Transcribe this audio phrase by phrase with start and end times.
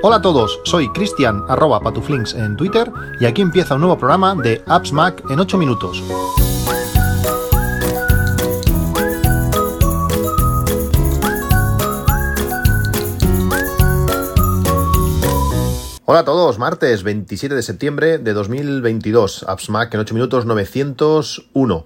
[0.00, 4.34] Hola a todos, soy Cristian arroba patuflinks en Twitter y aquí empieza un nuevo programa
[4.34, 6.02] de Apps Mac en 8 minutos.
[16.10, 21.84] Hola a todos, martes 27 de septiembre de 2022, Apps Mac en 8 minutos 901.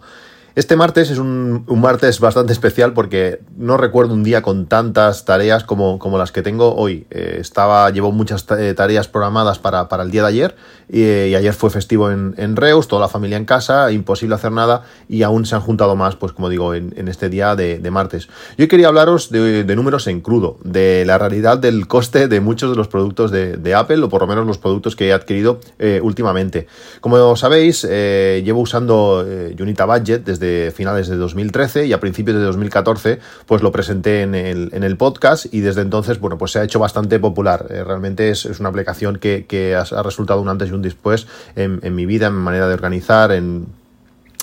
[0.55, 5.65] Este martes es un, martes bastante especial porque no recuerdo un día con tantas tareas
[5.65, 7.07] como, como las que tengo hoy.
[7.11, 10.57] Eh, estaba, llevo muchas eh, tareas programadas para, para, el día de ayer
[10.91, 11.05] y,
[11.35, 15.23] ayer fue festivo en, en, Reus, toda la familia en casa, imposible hacer nada y
[15.23, 18.29] aún se han juntado más, pues como digo, en, este día de, martes.
[18.59, 22.77] Yo quería hablaros de, números en crudo, de la realidad del coste de muchos de
[22.77, 26.67] los productos de, Apple o por lo menos los productos que he adquirido eh, últimamente.
[27.01, 29.25] Como sabéis, llevo usando
[29.59, 34.21] Unita Budget desde de finales de 2013 y a principios de 2014 pues lo presenté
[34.21, 37.67] en el, en el podcast y desde entonces bueno pues se ha hecho bastante popular.
[37.71, 40.83] Eh, realmente es, es, una aplicación que, que ha, ha, resultado un antes y un
[40.83, 41.27] después
[41.57, 43.67] en, en mi vida, en mi manera de organizar, en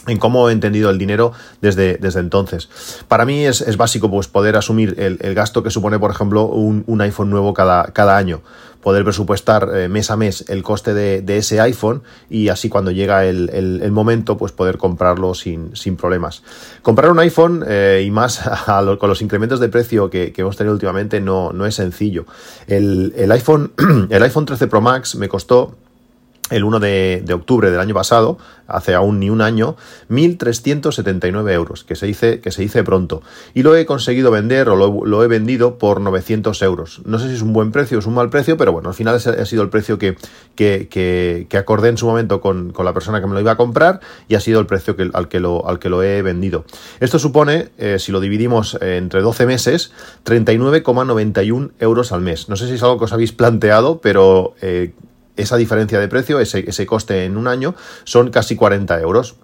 [0.08, 2.69] en cómo he entendido el dinero desde, desde entonces.
[3.08, 6.45] Para mí es, es básico pues, poder asumir el, el, gasto que supone, por ejemplo,
[6.45, 8.41] un, un iPhone nuevo cada, cada, año.
[8.81, 12.91] Poder presupuestar eh, mes a mes el coste de, de, ese iPhone y así cuando
[12.91, 16.44] llega el, el, momento, pues poder comprarlo sin, sin problemas.
[16.81, 18.41] Comprar un iPhone eh, y más
[19.00, 22.25] con los incrementos de precio que, que, hemos tenido últimamente no, no es sencillo.
[22.67, 23.73] El, el, iPhone,
[24.09, 25.75] el iPhone 13 Pro Max me costó
[26.50, 29.75] el 1 de, octubre del año pasado, hace aún ni un año,
[30.09, 33.22] 1.379 euros, que se, dice, que se dice pronto.
[33.53, 37.02] Y lo he conseguido vender o lo, he vendido por 900 euros.
[37.06, 38.95] No sé si es un buen precio o es un mal precio, pero bueno, al
[38.95, 40.17] final ha sido el precio que,
[40.56, 44.00] que, acordé en su momento con, con, la persona que me lo iba a comprar
[44.28, 46.66] y ha sido el precio que, al, que lo, al que lo he vendido.
[47.00, 49.91] Esto supone, eh, si lo dividimos entre 12 meses,
[50.25, 52.50] 39,91 euros al mes.
[52.50, 54.53] No sé si es algo que os habéis planteado, pero...
[54.61, 54.94] Eh,
[55.41, 59.35] esa diferencia de precio, ese, ese coste en un año, son casi 40 euros.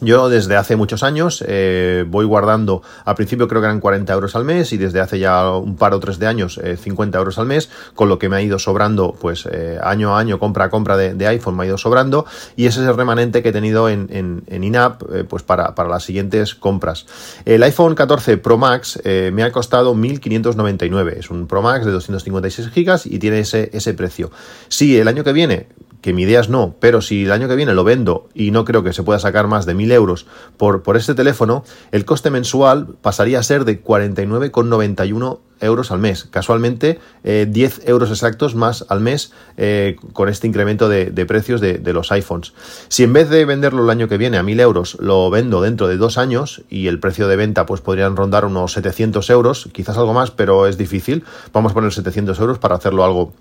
[0.00, 4.34] Yo desde hace muchos años eh, voy guardando, al principio creo que eran 40 euros
[4.34, 7.38] al mes y desde hace ya un par o tres de años eh, 50 euros
[7.38, 10.64] al mes, con lo que me ha ido sobrando, pues eh, año a año, compra
[10.64, 13.52] a compra de, iPhone me ha ido sobrando y ese es el remanente que he
[13.52, 17.06] tenido en, en, en INAP eh, pues para, para, las siguientes compras.
[17.44, 22.68] El iPhone 14 Pro Max me ha costado 1.599, es un Pro Max de 256
[22.70, 24.30] gigas y tiene ese, ese precio.
[24.68, 25.68] Si el año que viene
[26.04, 28.66] que mi idea es no, pero si el año que viene lo vendo y no
[28.66, 30.26] creo que se pueda sacar más de 1000 euros
[30.58, 36.24] por, por este teléfono, el coste mensual pasaría a ser de 49,91 euros al mes.
[36.30, 41.78] Casualmente, eh, 10 euros exactos más al mes eh, con este incremento de, precios de,
[41.78, 42.52] de, los iPhones.
[42.88, 45.88] Si en vez de venderlo el año que viene a 1000 euros, lo vendo dentro
[45.88, 49.96] de dos años y el precio de venta pues podrían rondar unos 700 euros, quizás
[49.96, 51.24] algo más, pero es difícil.
[51.54, 53.32] Vamos a poner 700 euros para hacerlo algo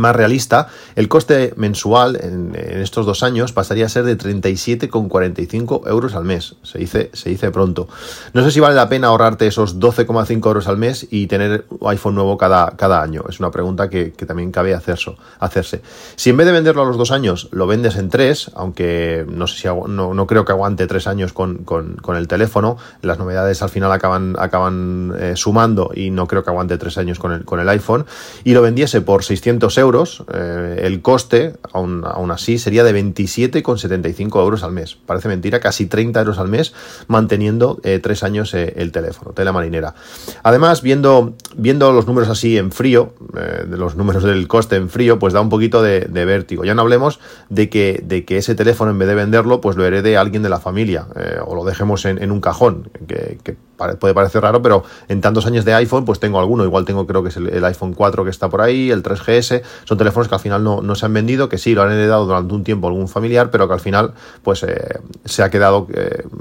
[0.00, 6.14] más realista, el coste mensual en, estos dos años pasaría a ser de 37,45 euros
[6.14, 6.56] al mes.
[6.62, 7.88] Se dice, se dice pronto.
[8.32, 12.14] No sé si vale la pena ahorrarte esos 12,5 euros al mes y tener iPhone
[12.14, 13.24] nuevo cada, cada año.
[13.28, 15.82] Es una pregunta que, que también cabe hacerse, hacerse.
[16.16, 19.46] Si en vez de venderlo a los dos años lo vendes en tres, aunque no
[19.46, 23.18] sé si no, no creo que aguante tres años con, con, con, el teléfono, las
[23.18, 27.32] novedades al final acaban, acaban eh, sumando y no creo que aguante tres años con
[27.32, 28.06] el, con el iPhone,
[28.44, 29.89] y lo vendiese por 600 euros,
[30.32, 34.96] eh, el coste, aún, aún, así, sería de 27,75 euros al mes.
[35.06, 36.72] Parece mentira, casi 30 euros al mes,
[37.08, 39.94] manteniendo eh, tres años eh, el teléfono, tela marinera.
[40.42, 44.88] Además, viendo, viendo los números así en frío, eh, de los números del coste en
[44.88, 46.64] frío, pues da un poquito de, vértigo.
[46.64, 49.84] Ya no hablemos de que, de que ese teléfono, en vez de venderlo, pues lo
[49.84, 53.56] herede alguien de la familia, eh, o lo dejemos en, un cajón, que,
[53.98, 56.64] puede parecer raro, pero en tantos años de iPhone, pues tengo alguno.
[56.64, 59.62] Igual tengo, creo que es el, iPhone 4 que está por ahí, el 3GS.
[59.84, 62.26] Son teléfonos que al final no, no, se han vendido, que sí, lo han heredado
[62.26, 64.12] durante un tiempo algún familiar, pero que al final,
[64.42, 65.86] pues eh, se ha quedado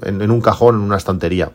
[0.04, 1.52] en, un cajón, en una estantería.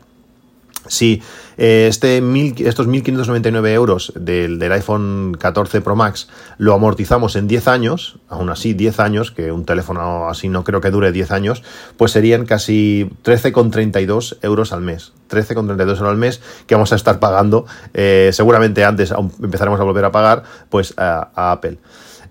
[0.87, 1.21] Si
[1.57, 7.67] este mil, estos 1.599 euros del, del, iPhone 14 Pro Max lo amortizamos en 10
[7.67, 11.63] años, aún así 10 años, que un teléfono así no creo que dure 10 años,
[11.97, 15.13] pues serían casi 13,32 euros al mes.
[15.29, 20.05] 13,32 euros al mes que vamos a estar pagando, eh, seguramente antes empezaremos a volver
[20.05, 21.77] a pagar, pues a, Apple.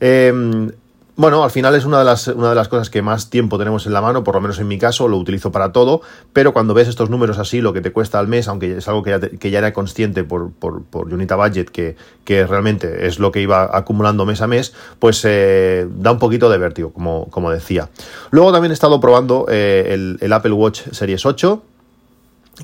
[0.01, 0.71] Eh,
[1.17, 3.87] bueno, al final es una de, las, una de las cosas que más tiempo tenemos
[3.87, 6.01] en la mano, por lo menos en mi caso, lo utilizo para todo,
[6.33, 9.05] pero cuando ves estos números así, lo que te cuesta al mes, aunque es algo
[9.05, 13.07] que ya, te, que ya era consciente por, por, por Unita Budget, que, que, realmente
[13.07, 16.93] es lo que iba acumulando mes a mes, pues eh, da un poquito de vértigo,
[16.93, 17.91] como, como decía.
[18.31, 21.63] Luego también he estado probando eh, el, el Apple Watch Series 8,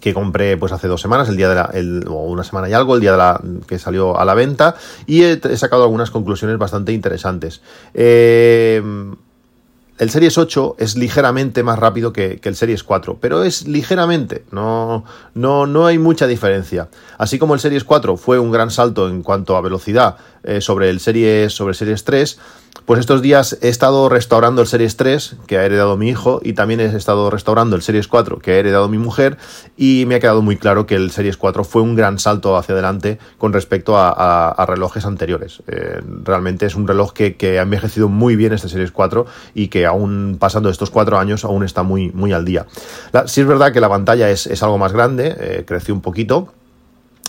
[0.00, 2.94] que compré pues hace dos semanas, el día de la, o una semana y algo,
[2.94, 4.76] el día de la que salió a la venta,
[5.06, 7.60] y he, sacado algunas conclusiones bastante interesantes.
[7.94, 8.82] Eh,
[10.00, 15.04] el Series 8 es ligeramente más rápido que, el Series 4, pero es ligeramente, no,
[15.34, 16.88] no, no hay mucha diferencia.
[17.18, 20.88] Así como el Series 4 fue un gran salto en cuanto a velocidad eh, sobre
[20.88, 22.38] el Series, sobre el Series 3,
[22.90, 26.54] pues estos días he estado restaurando el Series 3 que ha heredado mi hijo y
[26.54, 29.36] también he estado restaurando el Series 4 que ha heredado mi mujer
[29.76, 32.72] y me ha quedado muy claro que el Series 4 fue un gran salto hacia
[32.72, 35.62] adelante con respecto a, relojes anteriores.
[35.68, 39.24] Eh, realmente es un reloj que, ha envejecido muy bien este Series 4
[39.54, 42.66] y que aún pasando estos cuatro años aún está muy, muy al día.
[43.26, 46.52] sí es verdad que la pantalla es, algo más grande, eh, creció un poquito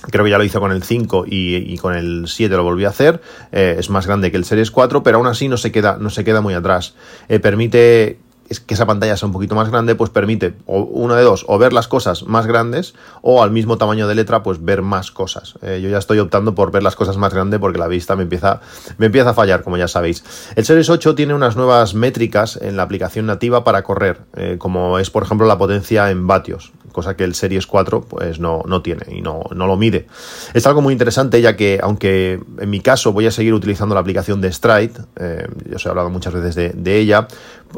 [0.10, 2.90] Creo que ya lo hizo con el 5 y, con el 7 lo volví a
[2.90, 3.22] hacer.
[3.52, 6.10] Eh, es más grande que el Series 4, pero aún así no se queda, no
[6.10, 6.96] se queda muy atrás.
[7.30, 8.18] Eh, permite
[8.66, 11.58] que esa pantalla sea un poquito más grande, pues permite o uno de dos, o
[11.58, 15.54] ver las cosas más grandes, o al mismo tamaño de letra, pues ver más cosas.
[15.62, 18.24] Eh, yo ya estoy optando por ver las cosas más grandes porque la vista me
[18.24, 18.60] empieza,
[18.98, 20.24] me empieza a fallar, como ya sabéis.
[20.56, 24.22] El Series 8 tiene unas nuevas métricas en la aplicación nativa para correr,
[24.58, 28.64] como es por ejemplo la potencia en vatios cosa que el Series 4 pues no,
[28.68, 30.08] no tiene y no, no, lo mide.
[30.54, 34.02] Es algo muy interesante ya que, aunque en mi caso voy a seguir utilizando la
[34.02, 37.28] aplicación de Stride, eh, yo os he hablado muchas veces de, ella,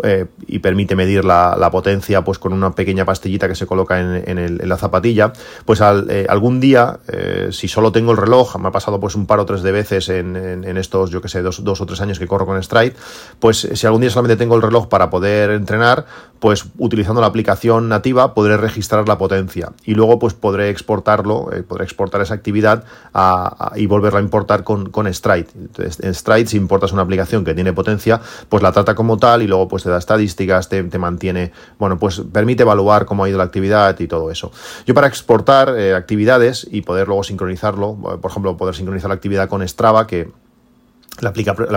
[0.04, 4.68] eh, y permite medir la, potencia pues con una pequeña pastillita que se coloca en,
[4.68, 5.34] la zapatilla,
[5.66, 7.00] pues eh, algún día,
[7.52, 10.10] si solo tengo el reloj, me ha pasado pues un par o tres de veces
[10.10, 12.94] en, estos, yo que sé, dos, dos, o tres años que corro con Stride,
[13.40, 16.06] pues si algún día solamente tengo el reloj para poder entrenar,
[16.40, 21.64] pues utilizando la aplicación nativa podré registrar la potencia y luego pues podré exportarlo, eh,
[21.64, 22.84] podré exportar esa actividad
[23.76, 25.48] y volverla a importar con, con Stride.
[25.56, 28.20] Entonces, en Stride, si importas una aplicación que tiene potencia,
[28.50, 32.22] pues la trata como tal y luego pues te da estadísticas, te, mantiene, bueno, pues
[32.32, 34.52] permite evaluar cómo ha ido la actividad y todo eso.
[34.86, 39.50] Yo para exportar eh, actividades y poder luego sincronizarlo, por ejemplo, poder sincronizar la actividad
[39.50, 40.32] con Strava, que
[41.22, 41.32] la,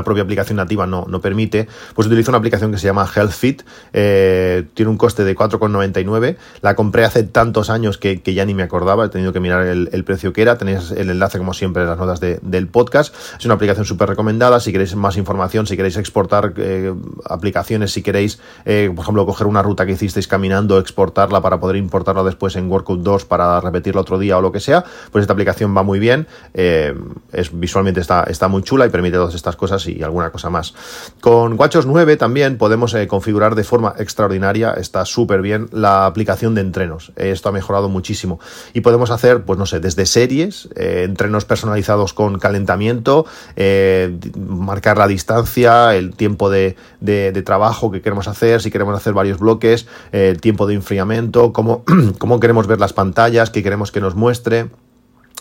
[0.05, 3.63] propia aplicación nativa no, no, permite, pues utilizo una aplicación que se llama HealthFit,
[3.93, 8.63] eh, tiene un coste de 4,99, la compré hace tantos años que, ya ni me
[8.63, 11.89] acordaba, he tenido que mirar el, precio que era, tenéis el enlace como siempre en
[11.89, 15.97] las notas del podcast, es una aplicación súper recomendada, si queréis más información, si queréis
[15.97, 16.95] exportar eh,
[17.25, 21.77] aplicaciones, si queréis, eh, por ejemplo, coger una ruta que hicisteis caminando, exportarla para poder
[21.77, 25.33] importarla después en Workout 2 para repetirla otro día o lo que sea, pues esta
[25.33, 30.03] aplicación va muy bien, es, visualmente está, está muy chula y permite estas cosas y
[30.03, 30.75] alguna cosa más.
[31.21, 36.55] Con WatchOS 9 también podemos eh, configurar de forma extraordinaria, está súper bien, la aplicación
[36.55, 37.13] de entrenos.
[37.17, 38.41] Esto ha mejorado muchísimo.
[38.73, 43.27] Y podemos hacer, pues no sé, desde series, eh, entrenos personalizados con calentamiento,
[43.57, 46.77] eh, marcar la distancia, el tiempo de,
[47.45, 51.85] trabajo que queremos hacer, si queremos hacer varios bloques, el tiempo de enfriamiento, cómo,
[52.19, 54.71] cómo queremos ver las pantallas, qué queremos que nos muestre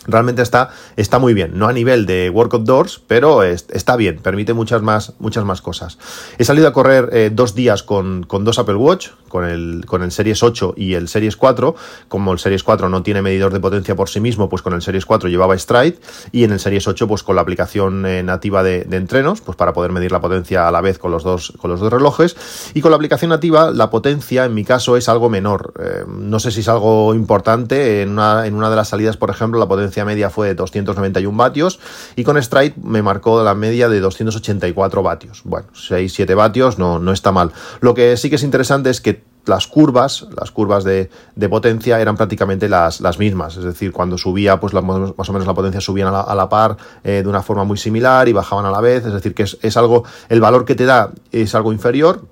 [0.06, 1.58] realmente está, está muy bien.
[1.58, 5.98] No a nivel de Work Outdoors, pero está bien, permite muchas más, muchas más cosas.
[6.38, 10.02] He salido a correr eh, dos días con, con, dos Apple Watch, con el, con
[10.02, 11.74] el Series 8 y el Series 4.
[12.08, 14.82] Como el Series 4 no tiene medidor de potencia por sí mismo, pues con el
[14.82, 15.98] Series 4 llevaba Stride
[16.32, 19.72] y en el Series 8 pues con la aplicación eh, nativa de, entrenos, pues para
[19.72, 22.36] poder medir la potencia a la vez con los dos, con los dos relojes.
[22.74, 25.74] Y con la aplicación nativa la potencia en mi caso es algo menor.
[25.78, 28.02] Eh, no sé si es algo importante.
[28.02, 31.36] En una, en una de las salidas, por ejemplo, la potencia media fue de 291
[31.36, 31.80] vatios
[32.16, 35.42] y con Stride me marcó la media de 284 vatios.
[35.44, 37.52] Bueno, 6-7 vatios no, no está mal.
[37.80, 41.08] Lo que sí que es interesante es que las curvas, las curvas de,
[41.48, 45.54] potencia eran prácticamente las, las, mismas, es decir, cuando subía, pues más o menos la
[45.54, 48.80] potencia subían a la, par eh, de una forma muy similar y bajaban a la
[48.80, 52.26] vez, es decir, que es, es algo, el valor que te da es algo inferior,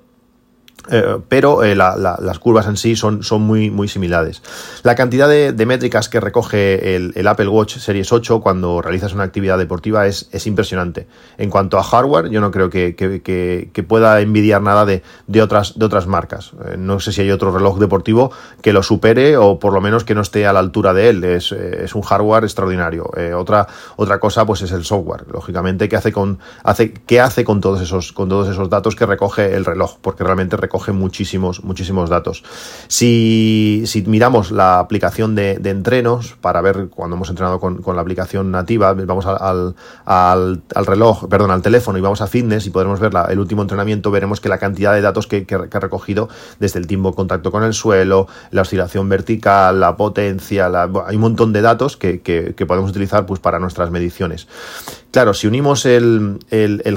[0.91, 4.41] eh, pero eh, las curvas en sí son, muy, muy similares.
[4.83, 9.57] La cantidad de, métricas que recoge el, Apple Watch Series 8 cuando realizas una actividad
[9.57, 11.07] deportiva es, es impresionante.
[11.37, 15.01] En cuanto a hardware, yo no creo que, que, pueda envidiar nada de,
[15.41, 16.53] otras, marcas.
[16.65, 20.03] Eh, no sé si hay otro reloj deportivo que lo supere o por lo menos
[20.03, 21.23] que no esté a la altura de él.
[21.23, 21.51] Es,
[21.95, 23.09] un hardware extraordinario.
[23.35, 23.67] otra,
[24.19, 25.25] cosa pues es el software.
[25.31, 26.13] Lógicamente, ¿qué hace
[27.05, 29.97] qué hace con todos esos datos que recoge el reloj?
[30.01, 32.43] Porque realmente recoge coge muchísimos, muchísimos datos.
[32.89, 38.51] Si, si miramos la aplicación de, entrenos, para ver cuando hemos entrenado con, la aplicación
[38.51, 43.13] nativa, vamos al, al, reloj, perdón, al teléfono y vamos a fitness y podremos ver
[43.29, 46.27] el último entrenamiento, veremos que la cantidad de datos que, ha recogido
[46.59, 50.69] desde el tiempo de contacto con el suelo, la oscilación vertical, la potencia,
[51.07, 54.49] hay un montón de datos que, podemos utilizar pues, para nuestras mediciones.
[55.15, 56.39] Claro, si unimos el,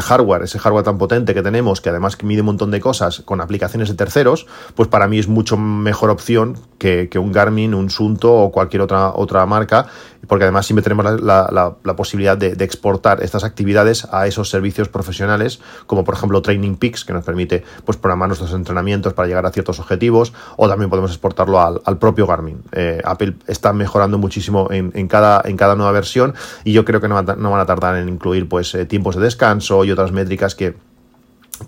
[0.02, 3.40] hardware, ese hardware tan potente que tenemos, que además mide un montón de cosas, con
[3.40, 8.34] aplicaciones de terceros, pues para mí es mucho mejor opción que, un Garmin, un Sunto
[8.34, 9.86] o cualquier otra, otra marca,
[10.26, 16.04] porque además siempre tenemos la, posibilidad de, exportar estas actividades a esos servicios profesionales, como
[16.04, 19.78] por ejemplo Training Peaks, que nos permite pues, programar nuestros entrenamientos para llegar a ciertos
[19.80, 22.62] objetivos, o también podemos exportarlo al, propio Garmin.
[22.72, 26.34] Eh, Apple está mejorando muchísimo en, cada, en cada nueva versión
[26.64, 29.84] y yo creo que no, van a tardar en incluir pues, eh, tiempos de descanso
[29.84, 30.76] y otras métricas que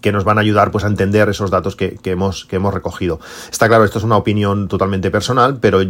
[0.01, 3.21] que nos van a ayudar pues a entender esos datos que, hemos, que hemos recogido.
[3.51, 5.81] Está claro, esto es una opinión totalmente personal, pero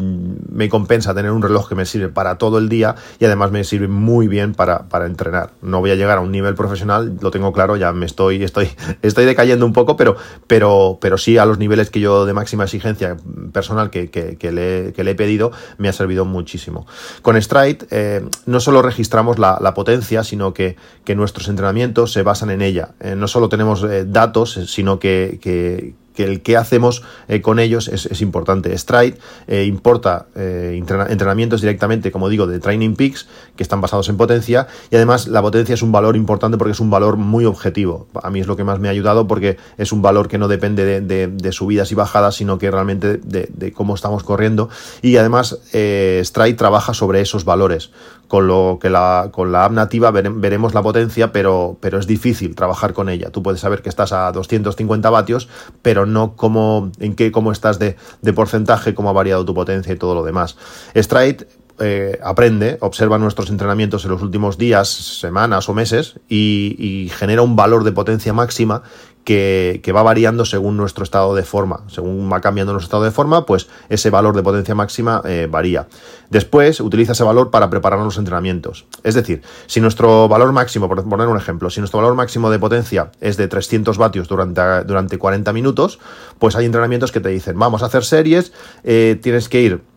[0.51, 3.65] me compensa tener un reloj que me sirve para todo el día y además me
[3.65, 5.51] sirve muy bien para, para entrenar.
[5.63, 8.71] No voy a llegar a un nivel profesional, lo tengo claro, ya me estoy, estoy,
[9.03, 10.17] estoy decayendo un poco, pero,
[10.47, 13.17] pero, pero sí a los niveles que yo de máxima exigencia
[13.53, 16.87] personal que, que, le, he pedido, me ha servido muchísimo.
[17.23, 22.51] Con Stride eh, no solo registramos la, potencia, sino que, que nuestros entrenamientos se basan
[22.51, 22.91] en ella.
[23.01, 25.95] Eh, no solo tenemos datos, sino que, que,
[26.25, 28.77] el que hacemos eh, con ellos es, importante.
[28.77, 29.17] Stride
[29.47, 34.97] eh, importa entrenamientos directamente, como digo, de Training Peaks, que están basados en potencia, y
[34.97, 38.07] además la potencia es un valor importante porque es un valor muy objetivo.
[38.23, 40.49] A mí es lo que más me ha ayudado porque es un valor que no
[40.49, 44.69] depende de, subidas y bajadas, sino que realmente de, cómo estamos corriendo.
[45.03, 47.91] Y además Stride trabaja sobre esos valores
[48.31, 52.55] con lo que la, con la app nativa veremos la potencia, pero, pero es difícil
[52.55, 53.31] trabajar con ella.
[53.31, 55.49] Tú puedes saber que estás a 250 vatios,
[55.83, 59.93] pero no cómo, en qué, cómo estás de, de porcentaje, cómo ha variado tu potencia
[59.93, 60.57] y todo lo demás.
[60.95, 61.49] Stride
[61.83, 67.57] eh, aprende, observa nuestros entrenamientos en los últimos días, semanas o meses y, genera un
[67.57, 68.83] valor de potencia máxima
[69.25, 71.83] que, va variando según nuestro estado de forma.
[71.89, 75.89] Según va cambiando nuestro estado de forma, pues ese valor de potencia máxima eh, varía.
[76.31, 78.87] Después utiliza ese valor para preparar los entrenamientos.
[79.03, 82.59] Es decir, si nuestro valor máximo, por poner un ejemplo, si nuestro valor máximo de
[82.59, 85.99] potencia es de 300 vatios durante, durante 40 minutos,
[86.39, 88.53] pues hay entrenamientos que te dicen, vamos a hacer series,
[88.85, 89.90] eh, tienes que ir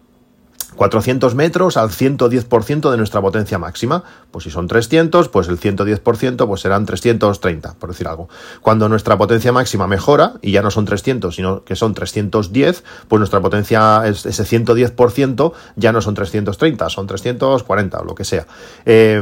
[0.76, 4.04] 400 metros al 110% de nuestra potencia máxima.
[4.32, 8.30] Pues si son 300, pues el 110% pues serán 330, por decir algo.
[8.62, 13.20] Cuando nuestra potencia máxima mejora, y ya no son 300, sino que son 310, pues
[13.20, 18.48] nuestra potencia, ese 110% ya no son 330, son 340 o lo que sea.
[18.86, 19.22] Eh,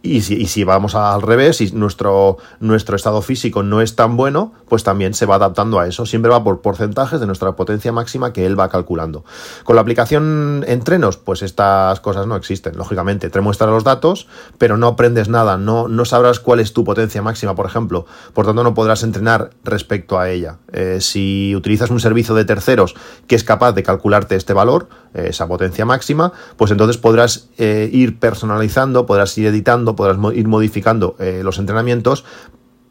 [0.00, 4.16] y si, y si, vamos al revés, y nuestro, nuestro estado físico no es tan
[4.16, 6.06] bueno, pues también se va adaptando a eso.
[6.06, 9.24] Siempre va por porcentajes de nuestra potencia máxima que él va calculando.
[9.64, 13.28] Con la aplicación Entrenos, pues estas cosas no existen, lógicamente.
[13.28, 17.20] Te muestra los datos, pero no aprendes nada, no, no sabrás cuál es tu potencia
[17.20, 18.06] máxima, por ejemplo.
[18.34, 20.58] Por tanto, no podrás entrenar respecto a ella.
[20.72, 22.94] Eh, si utilizas un servicio de terceros
[23.26, 27.88] que es capaz de calcularte este valor, eh, esa potencia máxima, pues entonces podrás eh,
[27.92, 32.24] ir personalizando, podrás ir editando podrás ir modificando eh, los entrenamientos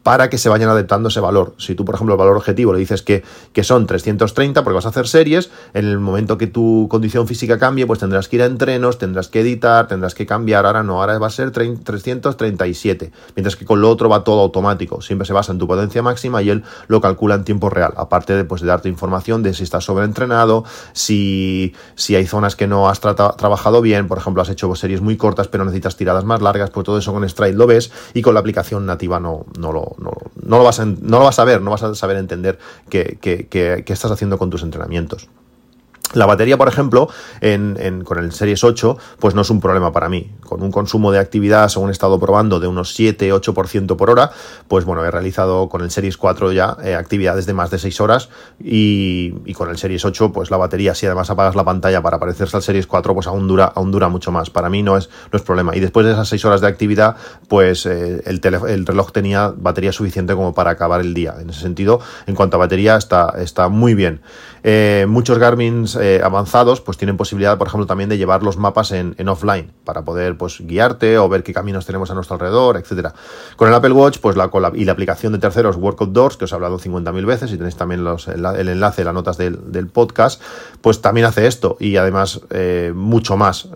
[0.02, 1.54] para que se vayan adaptando ese valor.
[1.58, 4.86] Si tú, por ejemplo, el valor objetivo le dices que, que, son 330 porque vas
[4.86, 8.42] a hacer series, en el momento que tu condición física cambie, pues tendrás que ir
[8.42, 10.66] a entrenos, tendrás que editar, tendrás que cambiar.
[10.66, 15.00] Ahora no, ahora va a ser 337, mientras que con lo otro va todo automático.
[15.02, 18.34] Siempre se basa en tu potencia máxima y él lo calcula en tiempo real, aparte
[18.34, 22.88] de, pues, de darte información de si estás sobreentrenado, si, si hay zonas que no
[22.88, 26.70] has trabajado bien, por ejemplo, has hecho series muy cortas pero necesitas tiradas más largas,
[26.70, 29.87] pues todo eso con Stride lo ves y con la aplicación nativa no, no lo
[29.98, 32.58] no, lo vas a, no lo vas a ver, no vas a saber entender
[32.90, 35.28] qué, qué estás haciendo con tus entrenamientos.
[36.14, 37.10] La batería, por ejemplo,
[37.42, 40.30] en, con el Series 8, pues no es un problema para mí.
[40.40, 44.30] Con un consumo de actividad, según he estado probando, de unos 7-8% por hora,
[44.68, 48.00] pues bueno, he realizado con el Series 4 ya eh, actividades de más de 6
[48.00, 52.18] horas y, con el Series 8, pues la batería, si además apagas la pantalla para
[52.18, 54.48] parecerse al Series 4, pues aún dura, aún dura mucho más.
[54.48, 55.76] Para mí no es, no es problema.
[55.76, 57.16] Y después de esas 6 horas de actividad,
[57.48, 61.34] pues eh, el, el reloj tenía batería suficiente como para acabar el día.
[61.38, 64.22] En ese sentido, en cuanto a batería, está, está muy bien.
[64.70, 68.92] Eh, muchos Garmin eh, avanzados pues tienen posibilidad, por ejemplo, también de llevar los mapas
[68.92, 73.14] en, offline para poder pues guiarte o ver qué caminos tenemos a nuestro alrededor, etcétera.
[73.56, 76.52] Con el Apple Watch pues la, y la aplicación de terceros Workout Doors, que os
[76.52, 80.42] he hablado 50.000 veces y tenéis también el, enlace, las notas del, del, podcast,
[80.82, 83.70] pues también hace esto y además eh, mucho más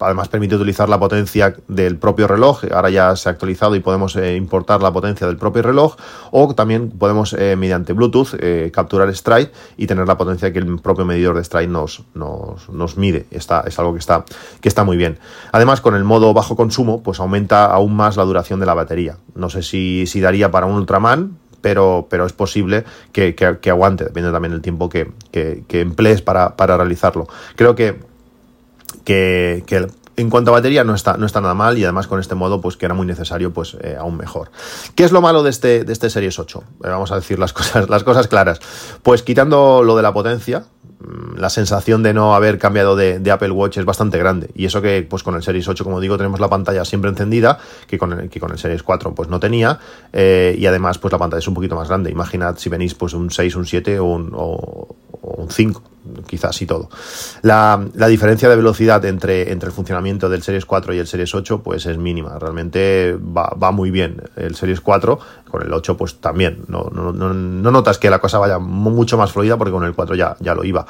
[0.00, 4.14] Además permite utilizar la potencia del propio reloj, ahora ya se ha actualizado y podemos
[4.16, 5.96] eh, importar la potencia del propio reloj
[6.30, 10.78] o también podemos eh, mediante Bluetooth eh, capturar stride y tener la potencia que el
[10.80, 13.26] propio medidor de stride nos, nos, mide.
[13.30, 14.24] Está, es algo que está,
[14.60, 15.18] que está muy bien.
[15.52, 19.16] Además con el modo bajo consumo pues aumenta aún más la duración de la batería.
[19.34, 23.34] No sé si, si daría para un Ultraman, pero, pero es posible que,
[23.68, 25.10] aguante, depende también del tiempo que,
[25.70, 27.26] emplees para, para realizarlo.
[27.56, 27.98] Creo que
[29.04, 29.64] que,
[30.16, 32.60] en cuanto a batería no está, no está nada mal y además con este modo
[32.60, 34.50] pues que era muy necesario pues eh, aún mejor.
[34.94, 36.64] ¿Qué es lo malo de este, de este Series 8?
[36.84, 38.60] Eh, vamos a decir las cosas, las cosas claras.
[39.02, 40.64] Pues quitando lo de la potencia,
[41.36, 44.50] la sensación de no haber cambiado de, Apple Watch es bastante grande.
[44.54, 47.58] Y eso que, pues con el Series 8, como digo, tenemos la pantalla siempre encendida,
[47.86, 49.78] que con el, que con el Series 4 pues no tenía.
[50.12, 52.10] Eh, y además, pues la pantalla es un poquito más grande.
[52.10, 55.82] Imaginad si venís pues un 6, un 7 o un, o un 5
[56.26, 56.88] quizás y todo.
[57.42, 61.62] La, diferencia de velocidad entre, entre el funcionamiento del Series 4 y el Series 8
[61.62, 64.22] pues es mínima, realmente va, muy bien.
[64.36, 68.58] El Series 4 con el 8 pues también, no, no, notas que la cosa vaya
[68.58, 70.86] mucho más fluida porque con el 4 ya, ya lo iba.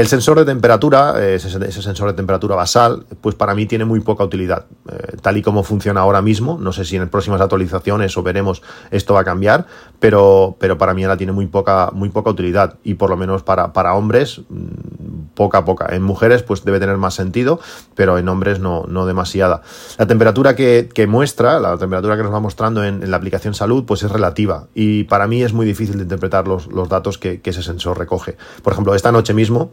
[0.00, 1.50] El sensor de temperatura, eh, ese,
[1.82, 4.64] sensor de temperatura basal, pues para mí tiene muy poca utilidad.
[4.90, 8.62] Eh, tal y como funciona ahora mismo, no sé si en próximas actualizaciones o veremos
[8.90, 9.66] esto va a cambiar,
[9.98, 13.42] pero, pero para mí ahora tiene muy poca, muy poca utilidad y por lo menos
[13.42, 15.94] para, para hombres mm, poca poca.
[15.94, 17.60] En mujeres pues debe tener más sentido,
[17.94, 19.60] pero en hombres no, no demasiada.
[19.98, 24.02] La temperatura que, muestra, la temperatura que nos va mostrando en, la aplicación salud, pues
[24.02, 27.62] es relativa y para mí es muy difícil de interpretar los, datos que, que ese
[27.62, 28.38] sensor recoge.
[28.62, 29.72] Por ejemplo, esta noche mismo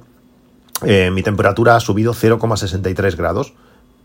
[0.85, 3.53] eh, mi temperatura ha subido 0,63 grados.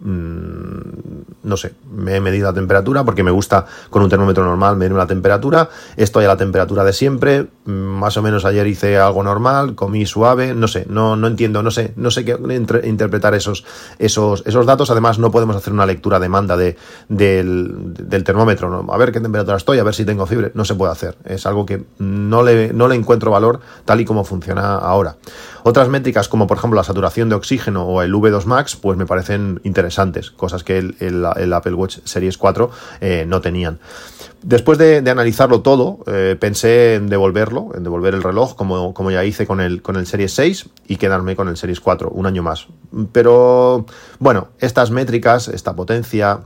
[0.04, 1.12] Mm,
[1.44, 4.92] no sé, me he medido la temperatura porque me gusta con un termómetro normal medir
[4.92, 5.68] la temperatura.
[5.96, 7.46] Estoy a la temperatura de siempre.
[7.66, 11.62] Mm, más o menos ayer hice algo normal, comí suave, no sé, no, no entiendo,
[11.62, 12.36] no sé, no sé qué
[12.84, 13.64] interpretar esos,
[13.98, 14.90] esos, esos datos.
[14.90, 16.76] Además, no podemos hacer una lectura demanda de,
[17.08, 18.84] del, termómetro.
[18.92, 20.50] A ver qué temperatura estoy, a ver si tengo fiebre.
[20.54, 21.16] No se puede hacer.
[21.24, 25.16] Es algo que no le, no le encuentro valor tal y como funciona ahora.
[25.64, 29.06] Otras métricas, como por ejemplo la saturación de oxígeno o el V2 Max, pues me
[29.06, 33.78] parecen interesantes, cosas que el, Apple Watch Series 4 eh, no tenían.
[34.42, 39.24] Después de, analizarlo todo, eh, pensé en devolverlo, en devolver el reloj, como, como ya
[39.24, 42.42] hice con el, con el Series 6, y quedarme con el Series 4, un año
[42.42, 42.66] más.
[43.12, 43.86] Pero
[44.18, 46.40] bueno, estas métricas, esta potencia,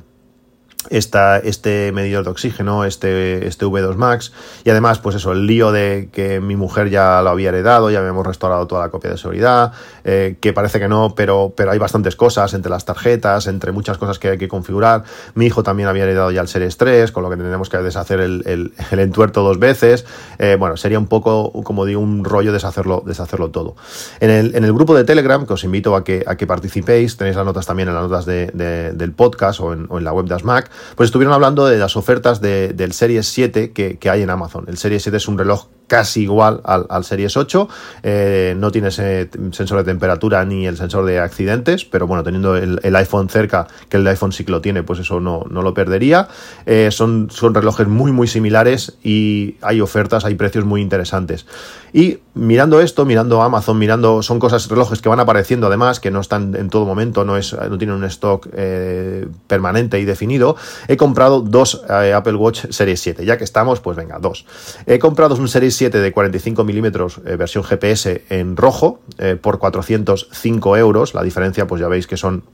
[0.90, 4.32] esta, este medidor de oxígeno, este, este V2 Max,
[4.64, 8.00] y además, pues eso, el lío de que mi mujer ya lo había heredado, ya
[8.00, 9.72] habíamos restaurado toda la copia de seguridad,
[10.04, 13.98] eh, que parece que no, pero, pero hay bastantes cosas entre las tarjetas, entre muchas
[13.98, 15.04] cosas que hay que configurar.
[15.34, 18.20] Mi hijo también había heredado ya el Series 3, con lo que tendremos que deshacer
[18.20, 20.06] el, el, entuerto dos veces.
[20.38, 23.76] Eh, bueno, sería un poco, como digo, un rollo deshacerlo, deshacerlo todo.
[24.20, 27.16] En el, en el grupo de Telegram, que os invito a que, a que participéis,
[27.16, 28.46] tenéis las notas también en las notas de,
[28.94, 32.92] del podcast o en la web de ASMAC, pues estuvieron hablando de las ofertas del
[32.92, 34.64] Series 7 que, que, hay en Amazon.
[34.68, 37.68] El Series 7 es un reloj casi igual al, Series 8.
[38.02, 42.56] Eh, no tiene ese sensor de temperatura ni el sensor de accidentes, pero bueno, teniendo
[42.56, 45.74] el, iPhone cerca, que el iPhone sí que lo tiene, pues eso no, no lo
[45.74, 46.28] perdería.
[46.64, 51.46] Eh, son, son relojes muy, muy similares y hay ofertas, hay precios muy interesantes.
[51.92, 56.20] Y mirando esto, mirando Amazon, mirando, son cosas, relojes que van apareciendo además, que no
[56.20, 60.56] están en todo momento, no, es, no tienen un stock eh, permanente y definido.
[60.88, 63.24] He comprado dos Apple Watch Series 7.
[63.24, 64.44] Ya que estamos, pues venga, dos.
[64.86, 69.58] He comprado un Series 7 de 45 milímetros eh, versión GPS en rojo eh, por
[69.58, 71.14] 405 euros.
[71.14, 72.44] La diferencia, pues ya veis que son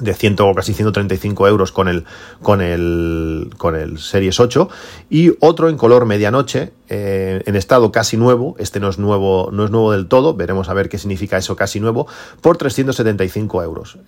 [0.00, 2.04] de 100 o casi 135 euros con el,
[2.42, 4.68] con el, con el Series 8
[5.08, 9.64] y otro en color medianoche eh, en estado casi nuevo, este no es nuevo, no
[9.64, 12.08] es nuevo del todo, veremos a ver qué significa eso casi nuevo,
[12.40, 13.98] por 375 euros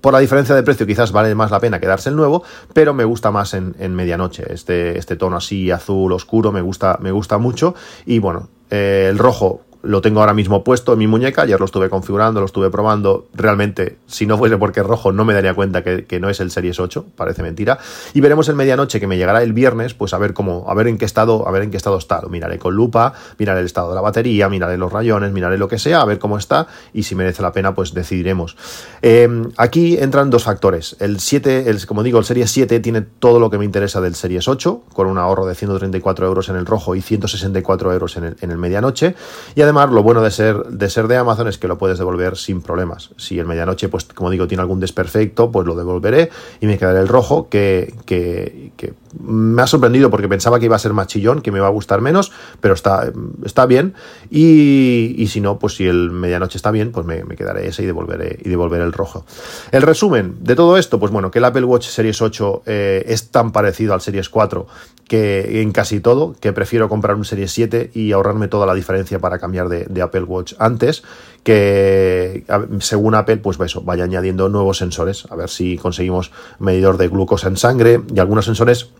[0.00, 3.04] por la diferencia de precio quizás vale más la pena quedarse el nuevo, pero me
[3.04, 4.44] gusta más en, medianoche.
[4.52, 7.74] Este, este tono así azul oscuro me gusta, me gusta mucho.
[8.06, 11.66] Y bueno, eh, el rojo lo tengo ahora mismo puesto en mi muñeca, ayer lo
[11.66, 15.54] estuve configurando, lo estuve probando, realmente si no fuese porque es rojo no me daría
[15.54, 17.78] cuenta que, no es el Series 8, parece mentira,
[18.12, 20.88] y veremos en medianoche que me llegará el viernes, pues a ver cómo, a ver
[20.88, 23.66] en qué estado, a ver en qué estado está, lo miraré con lupa, miraré el
[23.66, 26.66] estado de la batería, miraré los rayones, miraré lo que sea, a ver cómo está
[26.92, 28.56] y si merece la pena pues decidiremos.
[29.00, 33.40] Em, aquí entran dos factores, el 7, el, como digo, el Series 7 tiene todo
[33.40, 36.66] lo que me interesa del Series 8, con un ahorro de 134 euros en el
[36.66, 39.14] rojo y 164 euros en el, en el medianoche,
[39.54, 43.10] y además lo bueno de ser, de Amazon es que lo puedes devolver sin problemas.
[43.16, 46.30] Si en medianoche, pues como digo, tiene algún desperfecto, pues lo devolveré
[46.60, 48.72] y me quedaré el rojo, que, que,
[49.18, 51.70] me ha sorprendido porque pensaba que iba a ser más chillón, que me iba a
[51.70, 53.12] gustar menos, pero está,
[53.44, 53.94] está bien.
[54.30, 58.38] Y, si no, pues si el medianoche está bien, pues me, quedaré ese y devolveré,
[58.44, 59.24] y devolveré el rojo.
[59.72, 63.30] El resumen de todo esto, pues bueno, que el Apple Watch Series 8 eh, es
[63.30, 64.66] tan parecido al Series 4
[65.10, 69.18] que en casi todo, que prefiero comprar un Series 7 y ahorrarme toda la diferencia
[69.18, 71.02] para cambiar de, Apple Watch antes,
[71.42, 72.44] que
[72.78, 77.48] según Apple, pues eso, vaya añadiendo nuevos sensores, a ver si conseguimos medidor de glucosa
[77.48, 78.90] en sangre y algunos sensores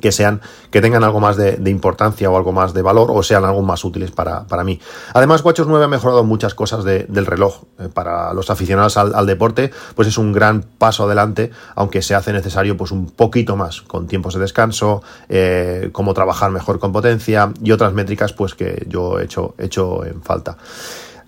[0.00, 3.44] que sean, que tengan algo más de, importancia o algo más de valor o sean
[3.44, 4.80] algo más útiles para, mí.
[5.14, 7.62] Además, WatchOS 9 ha mejorado muchas cosas del reloj.
[7.78, 12.32] Eh, para los aficionados al, deporte, pues es un gran paso adelante, aunque se hace
[12.32, 17.52] necesario pues un poquito más, con tiempos de descanso, eh, cómo trabajar mejor con potencia
[17.62, 20.56] y otras métricas pues que yo he hecho, he hecho en falta.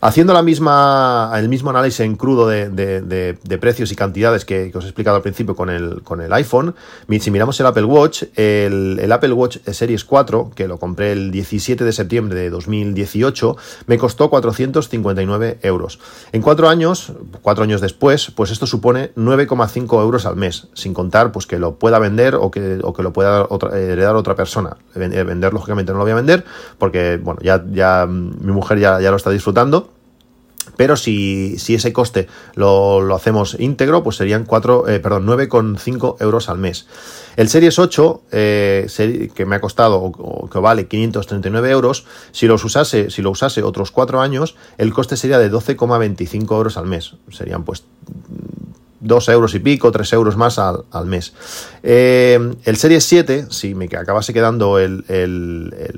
[0.05, 4.89] Haciendo la misma, el mismo análisis en crudo de, precios y cantidades que, os he
[4.89, 6.75] explicado al principio con el, con el iPhone,
[7.21, 11.85] si miramos el Apple Watch, el, Apple Watch Series 4, que lo compré el 17
[11.85, 16.01] de septiembre de 2018, me costó 459 euros.
[16.33, 21.31] En cuatro años, cuatro años después, pues esto supone 9,5 euros al mes, sin contar
[21.31, 24.77] pues que lo pueda vender o que, o que lo pueda heredar otra persona.
[24.97, 26.45] Vender, lógicamente, no lo voy a vender,
[26.79, 29.92] porque bueno, ya, ya mi mujer ya, ya lo está disfrutando
[30.77, 36.59] pero si, ese coste lo, hacemos íntegro, pues serían 4, eh, perdón, 9,5 euros al
[36.59, 36.87] mes.
[37.37, 42.65] El Series 8, eh, que me ha costado o, que vale 539 euros, si, los
[42.65, 47.15] usase, si lo usase otros 4 años, el coste sería de 12,25 euros al mes.
[47.31, 47.85] Serían pues
[49.03, 51.35] 2 euros y pico, 3 euros más al, mes.
[51.83, 55.05] Eh, el Series 7, si me acabase quedando el,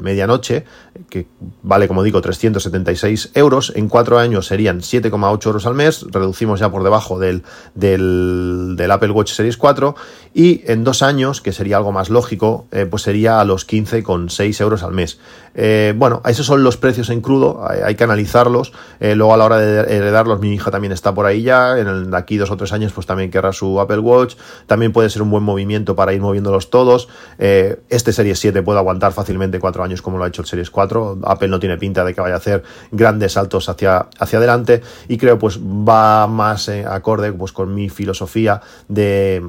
[0.01, 0.65] medianoche,
[1.11, 1.27] que
[1.63, 6.71] vale, como digo, 376 euros, en 4 años serían 7,8 euros al mes, reducimos ya
[6.71, 7.43] por debajo del,
[7.75, 9.95] del, Apple Watch Series 4,
[10.33, 14.61] y en 2 años, que sería algo más lógico, eh, pues sería a los 15,6
[14.61, 15.19] euros al mes.
[15.55, 19.59] Eh, bueno, esos son los precios en crudo, hay, que analizarlos, luego a la hora
[19.59, 22.73] de heredarlos, mi hija también está por ahí ya, en el, aquí dos o tres
[22.73, 24.37] años pues también querrá su Apple Watch.
[24.67, 27.09] También puede ser un buen movimiento para ir moviéndolos todos.
[27.39, 30.71] Eh, este Series 7 puede aguantar fácilmente cuatro años como lo ha hecho el Series
[30.71, 31.19] 4.
[31.25, 35.19] Apple no tiene pinta de que vaya a hacer grandes saltos hacia, hacia adelante y
[35.19, 39.43] creo pues va más eh, acorde pues con mi filosofía de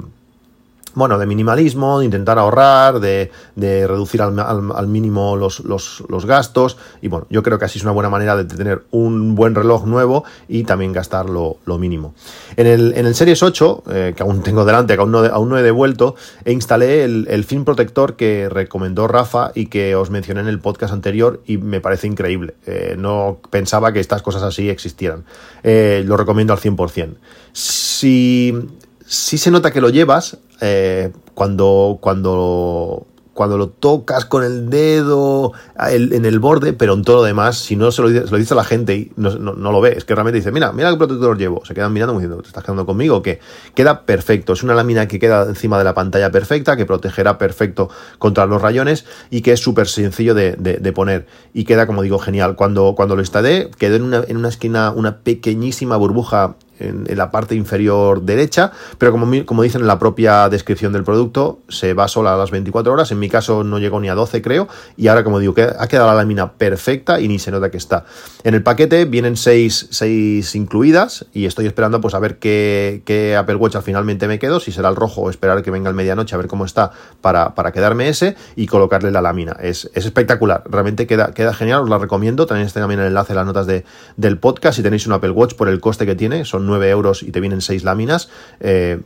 [0.96, 6.78] bueno, de minimalismo, de intentar ahorrar, de, reducir al, mínimo los, gastos.
[7.02, 9.86] Y bueno, yo creo que así es una buena manera de tener un buen reloj
[9.86, 12.16] nuevo y también gastar lo, mínimo.
[12.56, 15.50] En el, en el Series 8, eh, que aún tengo delante, que aún no, aún
[15.50, 20.42] no he devuelto, e instalé el, film protector que recomendó Rafa y que os mencioné
[20.42, 22.56] en el podcast anterior y me parece increíble.
[22.66, 25.26] Eh, no pensaba que estas cosas así existieran.
[25.64, 27.16] Lo recomiendo al 100%.
[27.52, 28.54] Si
[29.06, 35.52] sí se nota que lo llevas eh, cuando, cuando, cuando lo tocas con el dedo
[35.78, 38.64] en el borde, pero en todo lo demás, si no se lo, dice a la
[38.64, 41.64] gente y no, lo ve, es que realmente dice, mira, mira qué protector llevo.
[41.66, 43.40] Se quedan mirando diciendo, ¿te estás quedando conmigo o qué?
[43.76, 47.90] Queda perfecto, es una lámina que queda encima de la pantalla perfecta, que protegerá perfecto
[48.18, 51.28] contra los rayones y que es súper sencillo de, poner.
[51.54, 52.56] Y queda, como digo, genial.
[52.56, 57.32] Cuando, cuando lo instalé, quedó en una, en una esquina una pequeñísima burbuja en, la
[57.32, 62.08] parte inferior derecha, pero como, como dicen en la propia descripción del producto, se va
[62.08, 65.08] sola a las 24 horas, en mi caso no llegó ni a 12 creo, y
[65.08, 68.06] ahora como digo, que ha quedado la lámina perfecta y ni se nota que está.
[68.44, 69.90] En el paquete vienen 6,
[70.54, 74.90] incluidas y estoy esperando pues a ver qué, Apple Watch finalmente me quedo, si será
[74.90, 78.36] el rojo o esperar que venga el medianoche a ver cómo está para, quedarme ese
[78.56, 79.58] y colocarle la lámina.
[79.62, 83.46] Es, espectacular, realmente queda, queda genial, os la recomiendo, tenéis también el enlace en las
[83.46, 83.84] notas de,
[84.18, 87.24] del podcast si tenéis un Apple Watch por el coste que tiene, son 9 euros
[87.24, 88.30] y te vienen 6 láminas.
[88.60, 89.02] Eh,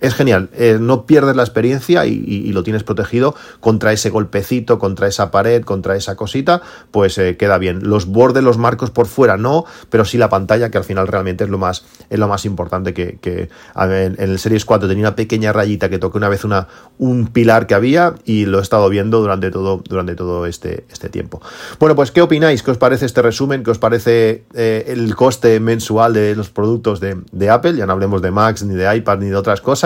[0.00, 5.08] es genial, eh, no pierdes la experiencia y, lo tienes protegido contra ese golpecito, contra
[5.08, 7.88] esa pared, contra esa cosita, pues eh, queda bien.
[7.88, 11.44] Los bordes, los marcos por fuera no, pero sí la pantalla, que al final realmente
[11.44, 15.52] es lo más, es lo más importante que, en, el Series 4 tenía una pequeña
[15.52, 19.20] rayita que toqué una vez una, un pilar que había y lo he estado viendo
[19.20, 21.40] durante todo, durante todo este, este tiempo.
[21.78, 22.62] Bueno, pues ¿qué opináis?
[22.62, 23.62] ¿Qué os parece este resumen?
[23.64, 27.76] ¿Qué os parece eh, el coste mensual de los productos de, de Apple?
[27.76, 29.85] Ya no hablemos de Macs, ni de iPad, ni de otras cosas.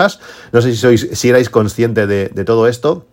[0.51, 3.05] No sé si, sois, si erais consciente de, todo esto.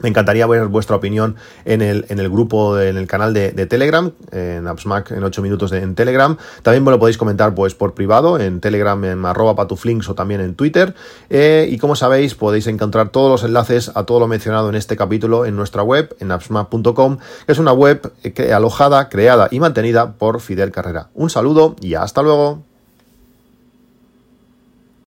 [0.00, 4.10] Me encantaría ver vuestra opinión en el, en el grupo, en el canal de, Telegram,
[4.32, 6.36] en AppsMac en 8 minutos en Telegram.
[6.62, 10.40] También me lo podéis comentar pues por privado, en Telegram, en arroba patuflinks o también
[10.40, 10.94] en Twitter.
[11.30, 14.96] Eh, y como sabéis, podéis encontrar todos los enlaces a todo lo mencionado en este
[14.96, 18.12] capítulo en nuestra web, en appsmac.com, que es una web
[18.52, 21.10] alojada, creada y mantenida por Fidel Carrera.
[21.14, 22.71] Un saludo y hasta luego.